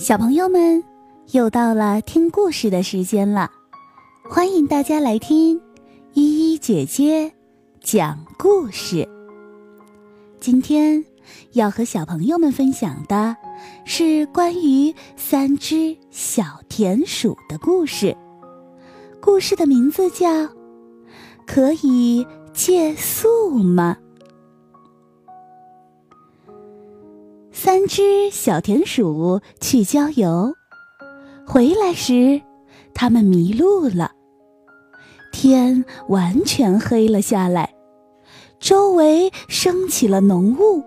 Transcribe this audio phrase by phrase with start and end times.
[0.00, 0.82] 小朋友们，
[1.32, 3.50] 又到了听故事的时间了，
[4.30, 5.60] 欢迎大家来听
[6.14, 7.30] 依依姐姐
[7.82, 9.06] 讲故事。
[10.40, 11.04] 今天
[11.52, 13.36] 要和小朋友们分享的
[13.84, 18.16] 是关于三只小田鼠的故事，
[19.20, 20.26] 故事的名字叫
[21.46, 23.98] 《可以借宿吗》。
[27.80, 30.54] 三只小田鼠去郊游，
[31.46, 32.42] 回来时，
[32.92, 34.12] 它们迷路了。
[35.32, 37.74] 天完全黑了下来，
[38.58, 40.84] 周围升起了浓雾。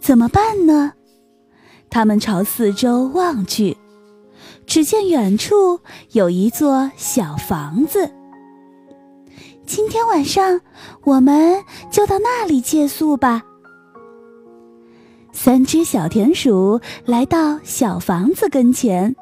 [0.00, 0.94] 怎么办呢？
[1.90, 3.76] 它们朝四周望去，
[4.64, 5.80] 只见远处
[6.12, 8.10] 有一座小房子。
[9.66, 10.62] 今天晚上，
[11.02, 13.42] 我们就到那里借宿吧。
[15.44, 19.14] 三只小田鼠来到小房子跟前，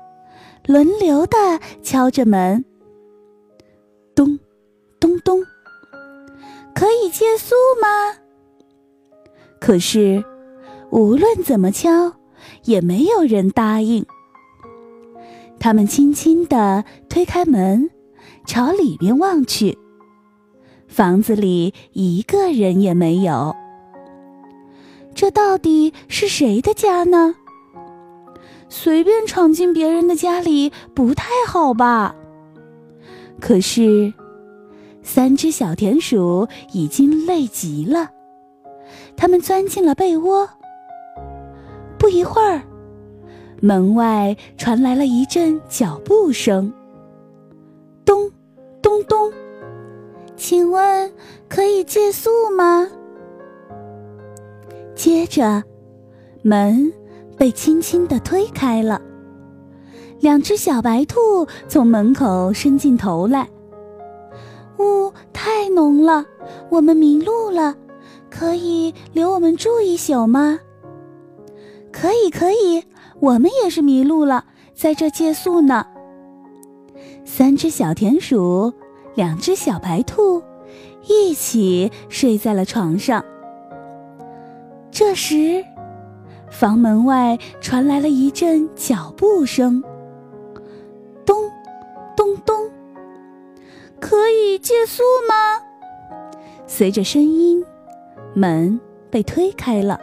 [0.69, 1.37] 轮流的
[1.83, 2.65] 敲着门。
[4.15, 4.39] 咚，
[5.01, 5.43] 咚咚，
[6.77, 7.89] 可以借宿吗？
[9.61, 10.25] 可是，
[10.93, 12.13] 无论怎么敲，
[12.67, 14.07] 也没有人答应。
[15.59, 17.91] 他们轻轻地推开门，
[18.47, 19.77] 朝里面望去，
[20.87, 23.57] 房子里一个人也没有。
[25.23, 27.37] 这到底是谁的家呢？
[28.69, 32.13] 随便闯进别人的家里不太好吧？
[33.41, 34.13] 可是，
[35.01, 38.11] 三只小田鼠已经累极了，
[39.17, 40.49] 它们钻进了被窝。
[41.97, 42.61] 不一会儿，
[43.61, 46.73] 门外传来了一阵脚步声，
[48.05, 48.29] 咚，
[48.83, 49.33] 咚咚，
[50.35, 51.13] 请问
[51.49, 52.89] 可以借宿吗？
[54.95, 55.63] 接着，
[56.43, 56.93] 门
[57.37, 59.01] 被轻轻地推开了。
[60.21, 63.49] 两只小白兔从门口伸进头来。
[64.79, 66.25] 雾太浓了，
[66.71, 67.75] 我们迷路了，
[68.31, 70.59] 可以留我们住一宿吗？
[71.93, 72.85] 可以，可以，
[73.21, 74.45] 我们也是迷路了，
[74.75, 75.87] 在这借宿呢。
[77.25, 78.73] 三只小田鼠，
[79.15, 80.43] 两只小白兔，
[81.07, 83.25] 一起睡在了床上。
[85.13, 85.63] 这时，
[86.49, 89.85] 房门外传来了一阵脚步声，
[91.27, 91.37] 咚，
[92.17, 92.71] 咚咚。
[94.01, 95.61] 可以借宿吗？
[96.67, 97.63] 随着声音，
[98.33, 98.81] 门
[99.11, 100.01] 被推开了。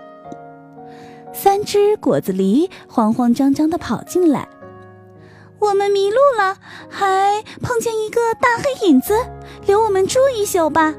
[1.34, 4.48] 三只果子狸慌慌张张的跑进来。
[5.58, 6.56] 我们迷路了，
[6.88, 9.16] 还碰见一个大黑影子，
[9.66, 10.94] 留我们住一宿吧。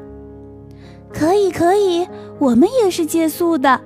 [1.15, 2.09] 可以，可以。
[2.41, 3.81] 我们也是借宿的。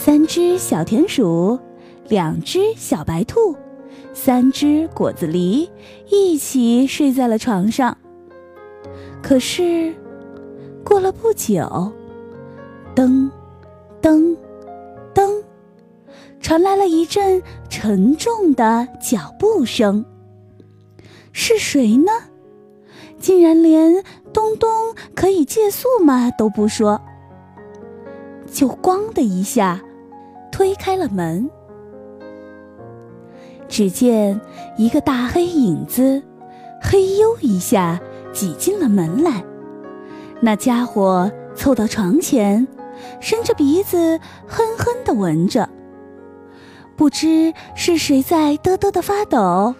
[0.00, 1.58] 三只小田鼠，
[2.06, 3.56] 两只小白兔，
[4.14, 5.68] 三只果子狸
[6.08, 7.98] 一起睡在了床上。
[9.20, 9.92] 可是，
[10.84, 11.92] 过了不久，
[12.94, 13.28] 噔，
[14.00, 14.36] 噔，
[15.12, 15.42] 噔，
[16.40, 20.04] 传来了一阵沉重的脚步声。
[21.32, 22.12] 是谁呢？
[23.18, 24.70] 竟然连“东东
[25.16, 27.00] 可以借宿吗”都不说，
[28.46, 29.82] 就“咣”的一下
[30.58, 31.48] 推开了门。
[33.68, 34.40] 只见
[34.76, 36.20] 一个大黑影子，
[36.82, 38.00] 嘿呦一下
[38.32, 39.44] 挤进了门来。
[40.40, 42.66] 那家伙凑到床前，
[43.20, 44.18] 伸着鼻子
[44.48, 45.68] 哼哼地闻着。
[46.96, 49.76] 不知是谁在嘚嘚地发抖。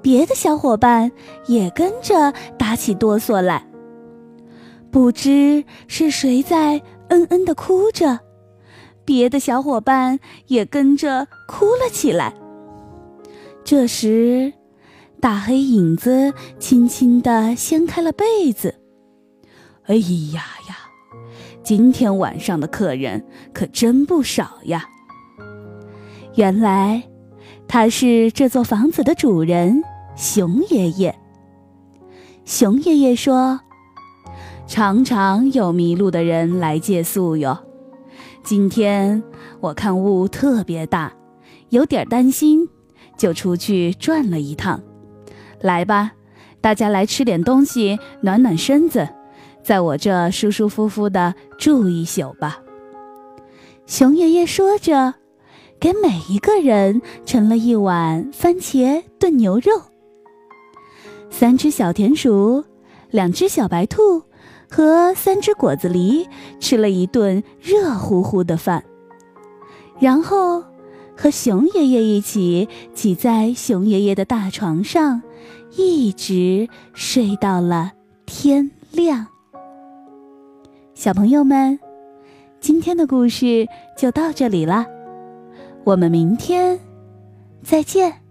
[0.00, 1.10] 别的小伙伴
[1.46, 3.66] 也跟着打起哆嗦来，
[4.92, 8.20] 不知是谁在嗯嗯的哭着，
[9.04, 12.34] 别的小伙伴也跟着哭了起来。
[13.64, 14.52] 这时，
[15.20, 18.74] 大黑影子轻轻地掀开了被子。
[19.86, 20.76] 哎呀呀，
[21.62, 24.88] 今天晚上的客人可真不少呀！
[26.34, 27.02] 原来，
[27.68, 29.82] 他是这座房子的主人。
[30.16, 31.18] 熊爷爷，
[32.44, 33.60] 熊爷爷说
[34.66, 37.58] ：“常常有迷路的人来借宿哟。
[38.44, 39.22] 今天
[39.58, 41.10] 我看雾特别大，
[41.70, 42.68] 有点担心，
[43.16, 44.82] 就出去转了一趟。
[45.62, 46.12] 来吧，
[46.60, 49.08] 大家来吃点东西，暖暖身子，
[49.62, 52.60] 在我这舒舒服服的住一宿吧。”
[53.88, 55.14] 熊爷爷说着，
[55.80, 59.80] 给每一个人盛了一碗番茄炖牛肉。
[61.30, 62.62] 三只小田鼠，
[63.10, 64.22] 两只小白兔，
[64.70, 66.26] 和三只果子狸
[66.58, 68.82] 吃了一顿热乎乎的饭，
[70.00, 70.64] 然后
[71.16, 75.22] 和熊爷爷一起挤在熊爷爷的大床上，
[75.76, 77.92] 一直睡到了
[78.26, 79.26] 天亮。
[80.94, 81.78] 小朋友们，
[82.60, 84.86] 今天的故事就到这里了，
[85.84, 86.80] 我们明天
[87.62, 88.23] 再见。